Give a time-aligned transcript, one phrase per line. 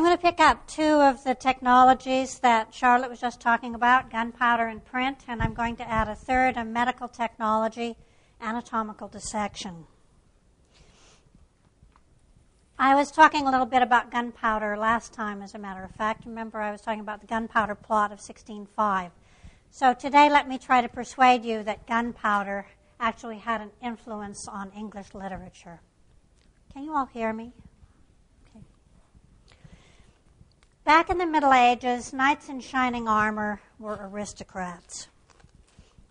[0.00, 4.10] I'm going to pick up two of the technologies that Charlotte was just talking about
[4.10, 7.96] gunpowder and print, and I'm going to add a third, a medical technology,
[8.40, 9.84] anatomical dissection.
[12.78, 16.24] I was talking a little bit about gunpowder last time, as a matter of fact.
[16.24, 19.10] Remember, I was talking about the gunpowder plot of 1605.
[19.70, 24.72] So today, let me try to persuade you that gunpowder actually had an influence on
[24.74, 25.82] English literature.
[26.72, 27.52] Can you all hear me?
[30.84, 35.08] Back in the Middle Ages, knights in shining armor were aristocrats.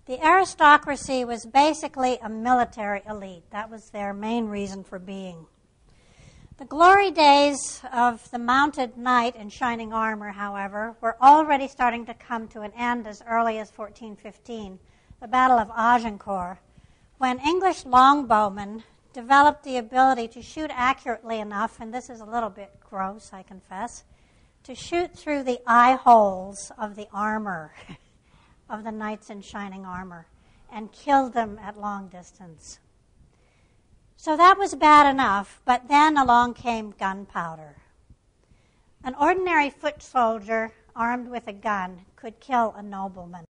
[0.06, 3.44] The aristocracy was basically a military elite.
[3.50, 5.48] That was their main reason for being.
[6.58, 12.14] The glory days of the mounted knight in shining armor, however, were already starting to
[12.14, 14.78] come to an end as early as 1415,
[15.20, 16.60] the Battle of Agincourt,
[17.18, 18.84] when English longbowmen
[19.14, 23.42] developed the ability to shoot accurately enough, and this is a little bit gross, I
[23.42, 24.04] confess,
[24.64, 27.74] to shoot through the eye holes of the armor
[28.70, 30.28] of the knights in shining armor
[30.72, 32.80] and kill them at long distance.
[34.18, 37.78] So that was bad enough, but then along came gunpowder.
[39.04, 43.46] An ordinary foot soldier armed with a gun could kill a nobleman.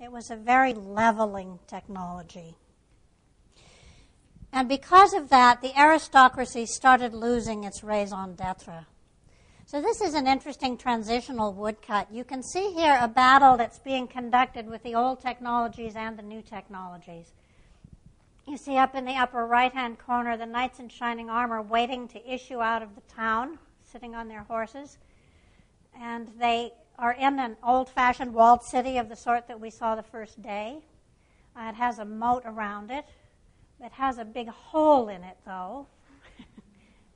[0.00, 2.56] It was a very leveling technology.
[4.52, 8.86] And because of that, the aristocracy started losing its raison d'etre.
[9.70, 12.08] So, this is an interesting transitional woodcut.
[12.10, 16.24] You can see here a battle that's being conducted with the old technologies and the
[16.24, 17.30] new technologies.
[18.48, 22.08] You see up in the upper right hand corner the knights in shining armor waiting
[22.08, 24.98] to issue out of the town, sitting on their horses.
[25.96, 29.94] And they are in an old fashioned walled city of the sort that we saw
[29.94, 30.78] the first day.
[31.56, 33.04] Uh, it has a moat around it.
[33.78, 35.86] It has a big hole in it, though.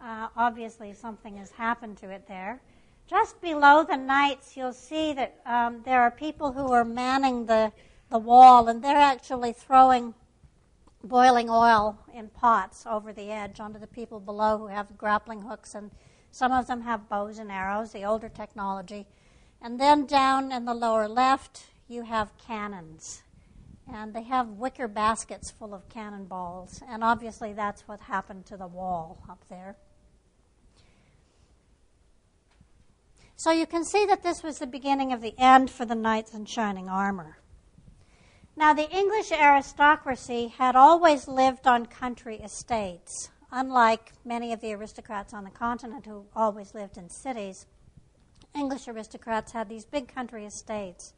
[0.05, 2.61] Uh, obviously, something has happened to it there.
[3.07, 7.73] Just below the knights, you'll see that um, there are people who are manning the,
[8.11, 10.13] the wall, and they're actually throwing
[11.03, 15.75] boiling oil in pots over the edge onto the people below who have grappling hooks,
[15.75, 15.91] and
[16.31, 19.07] some of them have bows and arrows, the older technology.
[19.63, 23.23] And then down in the lower left, you have cannons.
[23.91, 28.67] And they have wicker baskets full of cannonballs, and obviously that's what happened to the
[28.67, 29.77] wall up there.
[33.37, 36.35] So you can see that this was the beginning of the end for the knights
[36.35, 37.39] in shining armor.
[38.57, 45.35] Now, the English aristocracy had always lived on country estates, unlike many of the aristocrats
[45.35, 47.67] on the continent who always lived in cities.
[48.55, 51.13] English aristocrats had these big country estates.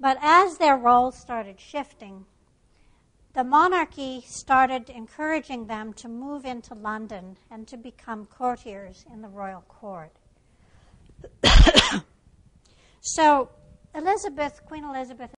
[0.00, 2.26] But as their roles started shifting,
[3.34, 9.28] the monarchy started encouraging them to move into London and to become courtiers in the
[9.28, 10.18] royal court.
[13.00, 13.50] so,
[13.94, 15.30] Elizabeth, Queen Elizabeth,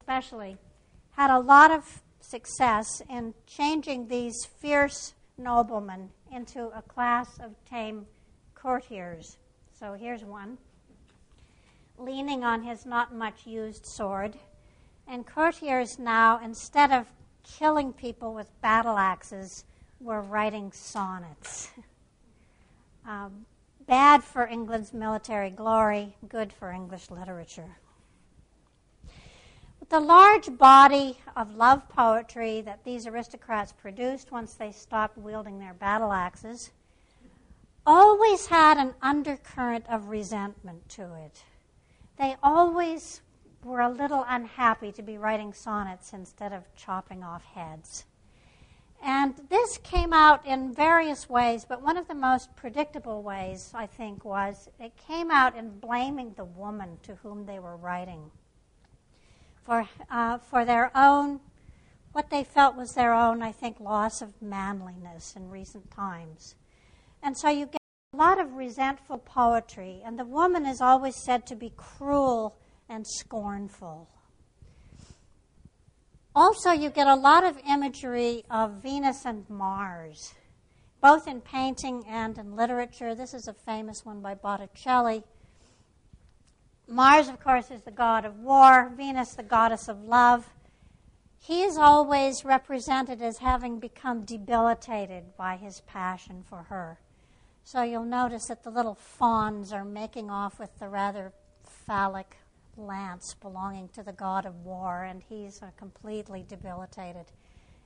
[0.00, 0.56] especially,
[1.12, 8.06] had a lot of success in changing these fierce noblemen into a class of tame
[8.54, 9.36] courtiers.
[9.78, 10.58] So here's one
[11.98, 14.36] leaning on his not much used sword.
[15.06, 17.06] And courtiers now, instead of
[17.44, 19.64] killing people with battle axes,
[20.00, 21.70] were writing sonnets.
[23.06, 23.46] um,
[23.86, 27.76] bad for England's military glory, good for English literature.
[29.88, 35.74] The large body of love poetry that these aristocrats produced once they stopped wielding their
[35.74, 36.70] battle axes
[37.86, 41.44] always had an undercurrent of resentment to it.
[42.16, 43.20] They always
[43.64, 48.04] were a little unhappy to be writing sonnets instead of chopping off heads.
[49.02, 53.86] And this came out in various ways, but one of the most predictable ways, I
[53.86, 58.30] think, was it came out in blaming the woman to whom they were writing
[59.62, 61.40] for, uh, for their own,
[62.12, 66.54] what they felt was their own, I think, loss of manliness in recent times.
[67.22, 67.80] And so you get
[68.12, 72.56] a lot of resentful poetry, and the woman is always said to be cruel
[72.88, 74.08] and scornful.
[76.34, 80.34] Also, you get a lot of imagery of Venus and Mars,
[81.00, 83.14] both in painting and in literature.
[83.14, 85.24] This is a famous one by Botticelli
[86.88, 90.50] Mars, of course, is the god of war, Venus, the goddess of love.
[91.38, 96.98] He is always represented as having become debilitated by his passion for her.
[97.64, 101.32] So you'll notice that the little fawns are making off with the rather
[101.64, 102.36] phallic
[102.82, 107.26] lance belonging to the god of war, and he's uh, completely debilitated.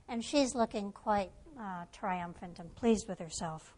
[0.09, 3.73] And she's looking quite uh, triumphant and pleased with herself.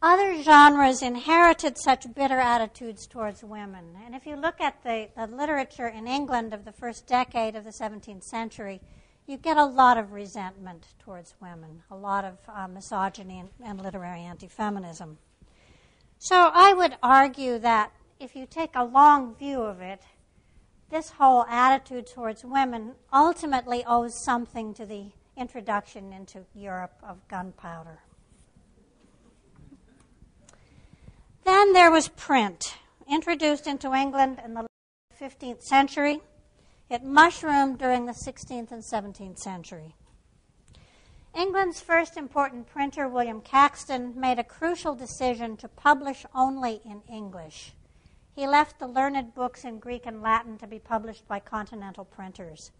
[0.00, 3.96] other genres inherited such bitter attitudes towards women.
[4.04, 7.64] And if you look at the, the literature in England of the first decade of
[7.64, 8.80] the 17th century,
[9.26, 13.80] you get a lot of resentment towards women, a lot of uh, misogyny and, and
[13.80, 15.18] literary anti feminism.
[16.18, 20.02] So I would argue that if you take a long view of it,
[20.90, 25.06] this whole attitude towards women ultimately owes something to the
[25.36, 28.00] introduction into Europe of gunpowder.
[31.44, 32.74] Then there was print,
[33.10, 34.66] introduced into England in the
[35.20, 36.20] 15th century.
[36.90, 39.94] It mushroomed during the 16th and 17th century.
[41.36, 47.74] England's first important printer, William Caxton, made a crucial decision to publish only in English.
[48.38, 52.70] He left the learned books in Greek and Latin to be published by continental printers.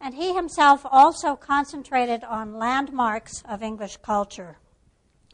[0.00, 4.56] And he himself also concentrated on landmarks of English culture.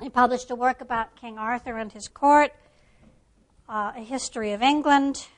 [0.00, 2.50] He published a work about King Arthur and his court,
[3.68, 5.28] uh, A History of England,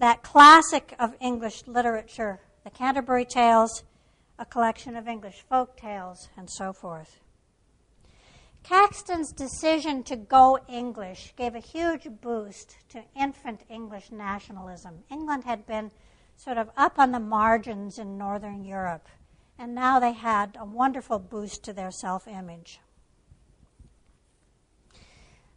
[0.00, 3.84] that classic of English literature, the Canterbury Tales,
[4.36, 7.20] a collection of English folk tales, and so forth.
[8.62, 15.02] Caxton's decision to go English gave a huge boost to infant English nationalism.
[15.10, 15.90] England had been
[16.36, 19.08] sort of up on the margins in Northern Europe,
[19.58, 22.80] and now they had a wonderful boost to their self image.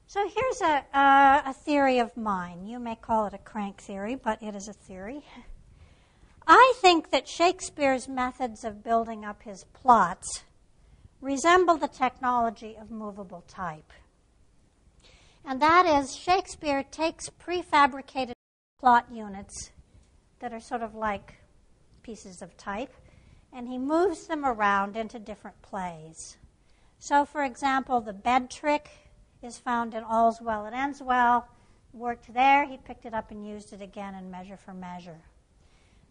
[0.07, 2.65] So here's a, uh, a theory of mine.
[2.65, 5.23] You may call it a crank theory, but it is a theory.
[6.45, 10.43] I think that Shakespeare's methods of building up his plots
[11.23, 13.93] resemble the technology of movable type.
[15.45, 18.33] And that is, Shakespeare takes prefabricated
[18.77, 19.71] plot units
[20.39, 21.35] that are sort of like
[22.01, 22.93] pieces of type,
[23.53, 26.37] and he moves them around into different plays.
[26.99, 28.89] So, for example, the bed trick
[29.41, 31.47] is found in All's Well That Ends Well.
[31.93, 35.21] Worked there, he picked it up and used it again in Measure for Measure.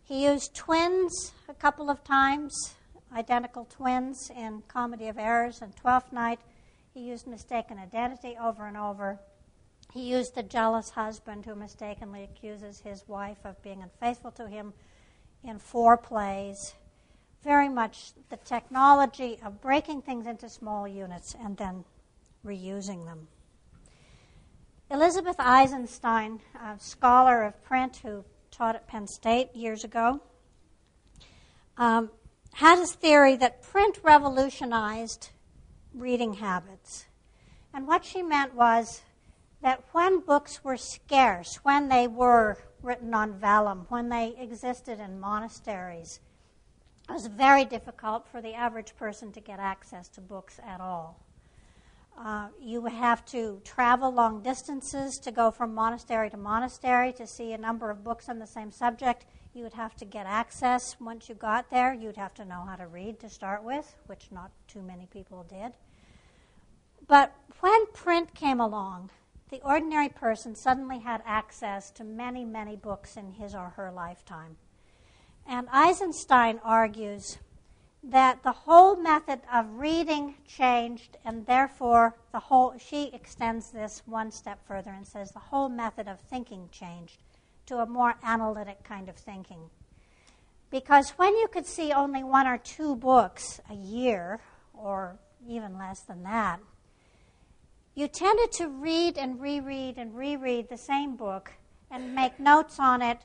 [0.04, 2.74] He used twins a couple of times,
[3.14, 6.40] identical twins in Comedy of Errors and Twelfth Night.
[6.94, 9.18] He used mistaken identity over and over.
[9.92, 14.72] He used the jealous husband who mistakenly accuses his wife of being unfaithful to him
[15.44, 16.74] in four plays.
[17.42, 21.84] Very much the technology of breaking things into small units and then
[22.46, 23.28] reusing them.
[24.90, 30.20] Elizabeth Eisenstein, a scholar of print who taught at Penn State years ago,
[31.78, 32.10] um,
[32.54, 35.30] had a theory that print revolutionized
[35.94, 37.06] reading habits.
[37.74, 39.02] And what she meant was
[39.62, 45.20] that when books were scarce, when they were written on vellum, when they existed in
[45.20, 46.20] monasteries,
[47.08, 51.20] it was very difficult for the average person to get access to books at all.
[52.18, 57.26] Uh, you would have to travel long distances to go from monastery to monastery to
[57.26, 59.26] see a number of books on the same subject.
[59.54, 61.92] You would have to get access once you got there.
[61.92, 65.44] You'd have to know how to read to start with, which not too many people
[65.48, 65.72] did.
[67.08, 69.10] But when print came along,
[69.50, 74.56] the ordinary person suddenly had access to many, many books in his or her lifetime.
[75.46, 77.38] And Eisenstein argues
[78.02, 84.30] that the whole method of reading changed, and therefore the whole, she extends this one
[84.30, 87.18] step further and says the whole method of thinking changed
[87.66, 89.70] to a more analytic kind of thinking.
[90.70, 94.40] Because when you could see only one or two books a year,
[94.74, 95.16] or
[95.46, 96.58] even less than that,
[97.94, 101.52] you tended to read and reread and reread the same book
[101.90, 103.18] and make notes on it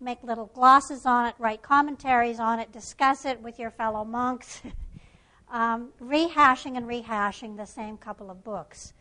[0.00, 4.62] make little glosses on it, write commentaries on it, discuss it with your fellow monks,
[5.50, 8.92] um, rehashing and rehashing the same couple of books.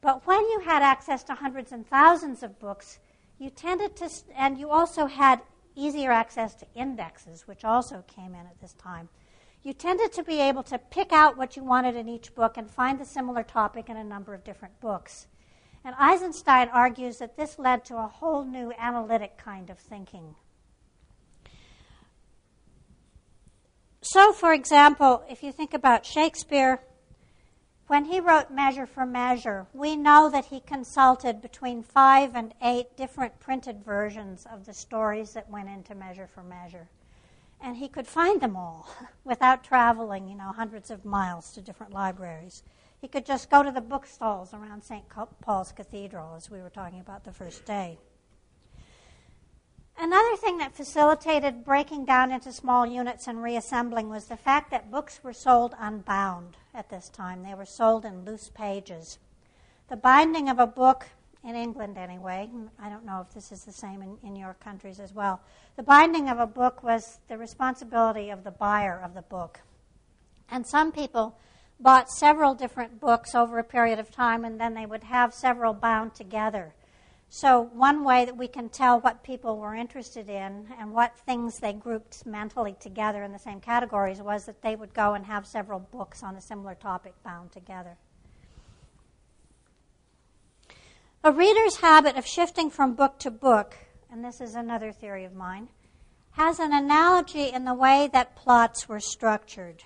[0.00, 2.98] But when you had access to hundreds and thousands of books,
[3.38, 5.40] you tended to, and you also had
[5.74, 9.08] easier access to indexes, which also came in at this time.
[9.62, 12.70] You tended to be able to pick out what you wanted in each book and
[12.70, 15.26] find the similar topic in a number of different books.
[15.84, 20.34] And Eisenstein argues that this led to a whole new analytic kind of thinking.
[24.00, 26.80] So, for example, if you think about Shakespeare,
[27.88, 32.96] when he wrote Measure for Measure, we know that he consulted between five and eight
[32.96, 36.88] different printed versions of the stories that went into Measure for Measure.
[37.60, 38.88] And he could find them all
[39.24, 42.62] without traveling, you know, hundreds of miles to different libraries.
[43.00, 45.04] He could just go to the bookstalls around St.
[45.40, 47.98] Paul's Cathedral, as we were talking about the first day.
[50.00, 54.92] Another thing that facilitated breaking down into small units and reassembling was the fact that
[54.92, 57.42] books were sold unbound at this time.
[57.42, 59.18] They were sold in loose pages.
[59.88, 61.06] The binding of a book,
[61.42, 62.48] in England anyway,
[62.80, 65.40] I don't know if this is the same in, in your countries as well.
[65.76, 69.60] The binding of a book was the responsibility of the buyer of the book.
[70.48, 71.36] And some people
[71.80, 75.72] bought several different books over a period of time, and then they would have several
[75.72, 76.74] bound together.
[77.30, 81.58] So, one way that we can tell what people were interested in and what things
[81.58, 85.46] they grouped mentally together in the same categories was that they would go and have
[85.46, 87.98] several books on a similar topic bound together.
[91.22, 93.76] A reader's habit of shifting from book to book,
[94.10, 95.68] and this is another theory of mine,
[96.32, 99.84] has an analogy in the way that plots were structured.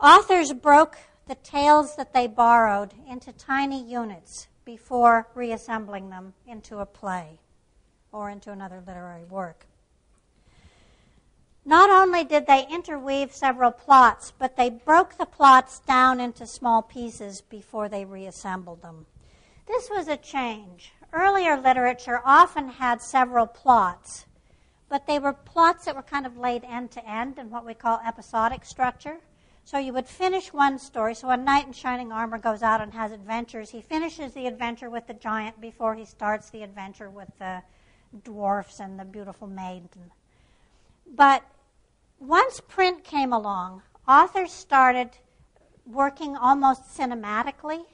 [0.00, 6.86] Authors broke the tales that they borrowed into tiny units before reassembling them into a
[6.86, 7.40] play
[8.12, 9.66] or into another literary work.
[11.64, 16.80] Not only did they interweave several plots, but they broke the plots down into small
[16.80, 19.04] pieces before they reassembled them.
[19.66, 20.92] This was a change.
[21.12, 24.26] Earlier literature often had several plots,
[24.88, 27.74] but they were plots that were kind of laid end to end in what we
[27.74, 29.18] call episodic structure.
[29.68, 31.14] So you would finish one story.
[31.14, 33.68] So a knight in shining armor goes out and has adventures.
[33.68, 37.60] He finishes the adventure with the giant before he starts the adventure with the
[38.24, 40.10] dwarfs and the beautiful maiden.
[41.06, 41.42] But
[42.18, 45.10] once print came along, authors started
[45.84, 47.84] working almost cinematically.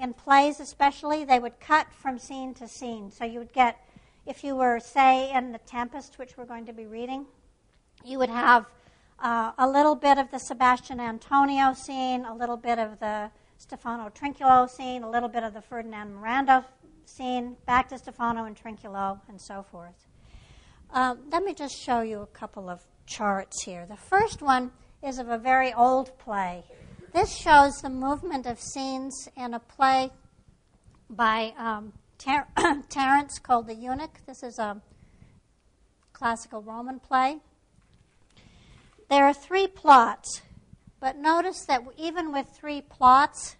[0.00, 3.10] In plays, especially, they would cut from scene to scene.
[3.10, 3.84] So you would get,
[4.24, 7.26] if you were, say, in The Tempest, which we're going to be reading,
[8.04, 8.66] you would have
[9.18, 14.10] uh, a little bit of the Sebastian Antonio scene, a little bit of the Stephano
[14.10, 16.64] Trinculo scene, a little bit of the Ferdinand Miranda
[17.06, 20.06] scene, back to Stephano and Trinculo, and so forth.
[20.92, 23.86] Uh, let me just show you a couple of charts here.
[23.86, 24.70] The first one
[25.02, 26.64] is of a very old play.
[27.12, 30.10] This shows the movement of scenes in a play
[31.08, 32.46] by um, Ter-
[32.88, 34.20] Terence called The Eunuch.
[34.26, 34.80] This is a
[36.12, 37.38] classical Roman play.
[39.08, 40.42] There are three plots,
[41.00, 43.56] but notice that even with three plots,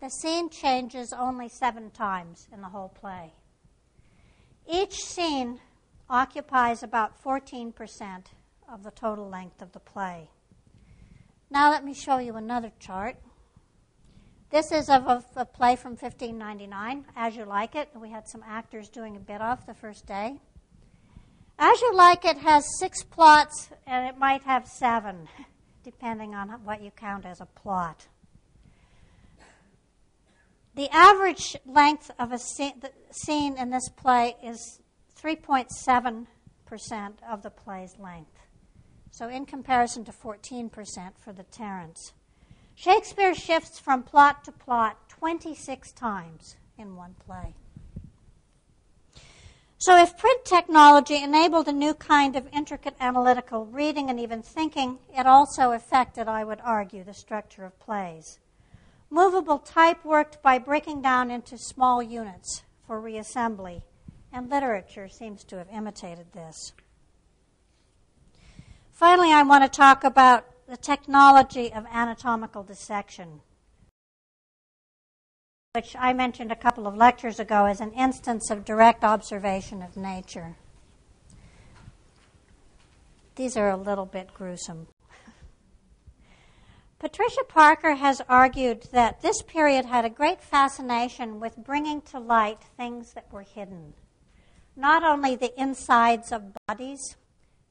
[0.00, 3.32] the scene changes only seven times in the whole play.
[4.70, 5.60] Each scene
[6.08, 8.26] occupies about 14%
[8.68, 10.30] of the total length of the play.
[11.50, 13.16] Now, let me show you another chart.
[14.50, 17.88] This is of a, a, play from 1599, As You Like It.
[17.94, 20.40] We had some actors doing a bit of the first day.
[21.58, 25.28] As You Like It has six plots, and it might have seven,
[25.82, 28.08] depending on what you count as a plot.
[30.74, 34.80] The average length of a scene in this play is
[35.18, 36.26] 3.7%
[37.26, 38.38] of the play's length.
[39.10, 42.12] So, in comparison to 14% for the Terence.
[42.74, 47.54] Shakespeare shifts from plot to plot 26 times in one play.
[49.78, 54.98] So, if print technology enabled a new kind of intricate analytical reading and even thinking,
[55.14, 58.38] it also affected, I would argue, the structure of plays.
[59.10, 63.82] Movable type worked by breaking down into small units for reassembly,
[64.32, 66.72] and literature seems to have imitated this.
[68.90, 73.42] Finally, I want to talk about the technology of anatomical dissection
[75.76, 79.94] which I mentioned a couple of lectures ago as an instance of direct observation of
[79.94, 80.56] nature.
[83.34, 84.86] These are a little bit gruesome.
[86.98, 92.62] Patricia Parker has argued that this period had a great fascination with bringing to light
[92.78, 93.92] things that were hidden.
[94.76, 97.16] Not only the insides of bodies,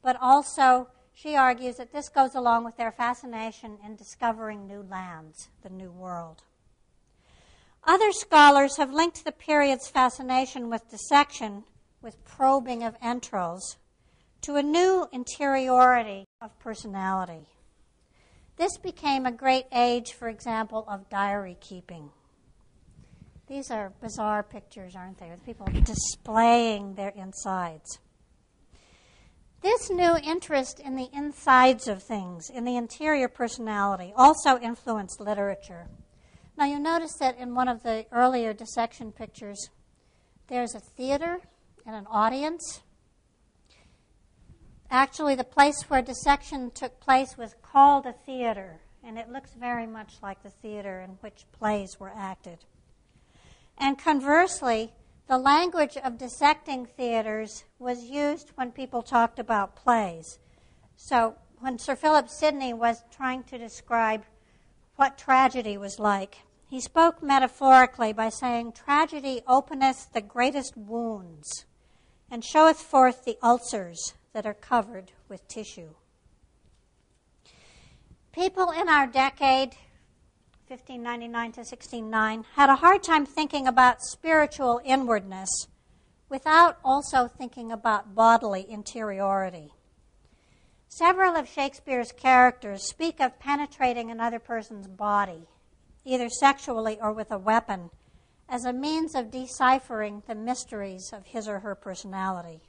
[0.04, 5.50] but also she argues that this goes along with their fascination in discovering new lands,
[5.64, 6.44] the new world.
[7.88, 11.66] Other scholars have linked the period's fascination with dissection,
[12.02, 13.78] with probing of entrails,
[14.42, 17.48] to a new interiority of personality.
[18.58, 22.10] This became a great age, for example, of diary keeping.
[23.48, 25.30] These are bizarre pictures, aren't they?
[25.30, 28.00] With people displaying their insides.
[29.62, 35.88] This new interest in the insides of things, in the interior personality, also influenced literature.
[36.58, 39.70] Now you notice that in one of the earlier dissection pictures,
[40.48, 41.40] there's a theater
[41.86, 42.82] and an audience.
[44.90, 49.86] Actually, the place where dissection took place was called a theater, and it looks very
[49.86, 52.60] much like the theater in which plays were acted.
[53.78, 54.94] And conversely,
[55.28, 60.40] the language of dissecting theaters was used when people talked about plays.
[60.96, 64.24] So when Sir Philip Sidney was trying to describe
[64.96, 71.66] what tragedy was like, he spoke metaphorically by saying, Tragedy openeth the greatest wounds
[72.30, 75.94] and showeth forth the ulcers that are covered with tissue.
[78.32, 79.76] People in our decade,
[80.68, 85.68] 1599 to 1609, had a hard time thinking about spiritual inwardness
[86.28, 89.72] without also thinking about bodily interiority.
[90.90, 95.48] Several of Shakespeare's characters speak of penetrating another person's body,
[96.06, 97.90] either sexually or with a weapon,
[98.48, 102.62] as a means of deciphering the mysteries of his or her personality.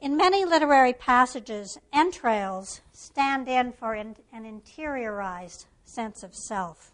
[0.00, 6.92] In many literary passages, entrails stand in for an interiorized sense of self.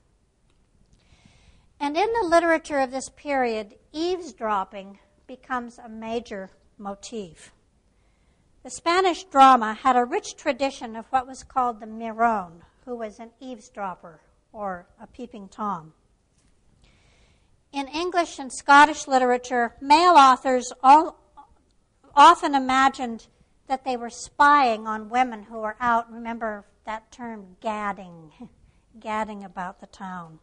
[1.80, 7.52] And in the literature of this period, eavesdropping becomes a major motif.
[8.62, 13.18] The Spanish drama had a rich tradition of what was called the miron, who was
[13.18, 14.20] an eavesdropper
[14.52, 15.92] or a peeping Tom.
[17.72, 20.72] In English and Scottish literature, male authors
[22.14, 23.26] often imagined
[23.66, 26.12] that they were spying on women who were out.
[26.12, 28.32] Remember that term, gadding,
[29.00, 30.40] gadding about the town.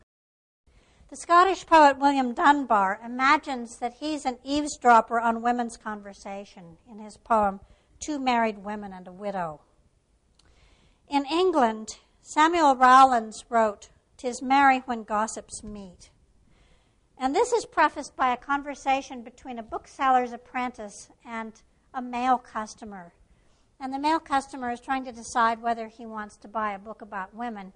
[1.09, 7.17] The Scottish poet William Dunbar imagines that he's an eavesdropper on women's conversation in his
[7.17, 7.59] poem,
[7.99, 9.61] two married women and a widow.
[11.07, 13.89] In England, Samuel Rowlands wrote,
[14.19, 16.09] "Tis merry when gossips meet."
[17.17, 21.53] And this is prefaced by a conversation between a bookseller's apprentice and
[21.93, 23.13] a male customer.
[23.79, 27.01] And the male customer is trying to decide whether he wants to buy a book
[27.01, 27.71] about women.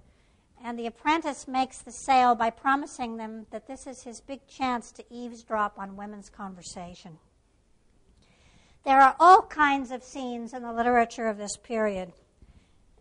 [0.62, 4.92] And the apprentice makes the sale by promising them that this is his big chance
[4.92, 7.20] to eavesdrop on women's conversation.
[8.84, 12.12] There are all kinds of scenes in the literature of this period,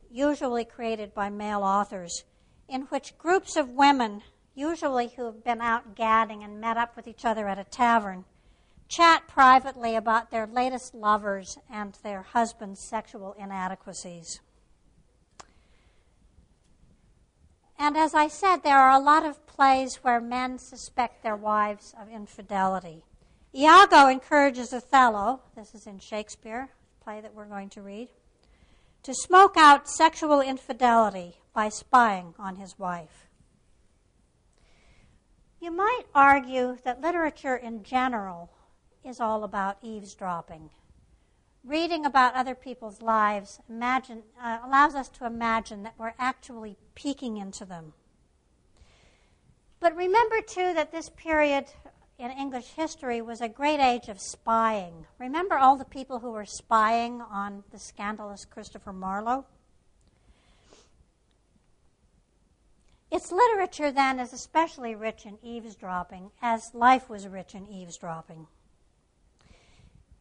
[0.09, 2.23] usually created by male authors,
[2.67, 4.21] in which groups of women,
[4.55, 8.25] usually who have been out gadding and met up with each other at a tavern,
[8.87, 14.39] chat privately about their latest lovers and their husband's sexual inadequacies.
[17.77, 21.93] And as I said, there are a lot of plays where men suspect their wives
[21.99, 23.03] of infidelity.
[23.53, 26.69] Iago encourages Othello, this is in Shakespeare,
[27.03, 28.09] play that we're going to read,
[29.03, 33.27] to smoke out sexual infidelity by spying on his wife.
[35.59, 38.51] You might argue that literature in general
[39.03, 40.69] is all about eavesdropping.
[41.63, 47.37] Reading about other people's lives imagine, uh, allows us to imagine that we're actually peeking
[47.37, 47.93] into them.
[49.79, 51.67] But remember, too, that this period
[52.19, 55.05] in English history was a great age of spying.
[55.19, 59.45] Remember all the people who were spying on the scandalous Christopher Marlowe?
[63.13, 68.47] Its literature then is especially rich in eavesdropping, as life was rich in eavesdropping.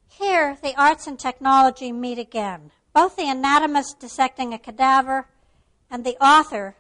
[0.06, 2.70] Here, the arts and technology meet again.
[2.92, 5.26] Both the anatomist dissecting a cadaver
[5.90, 6.76] and the author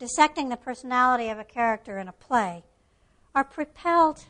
[0.00, 2.64] dissecting the personality of a character in a play
[3.32, 4.24] are propelled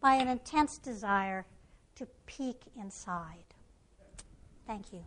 [0.00, 1.46] by an intense desire
[1.94, 3.44] to peek inside.
[4.66, 5.04] Thank you.